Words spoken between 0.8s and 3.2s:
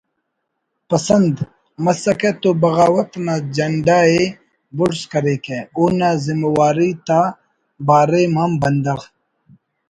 پسند“ مسکہ تو بغاوت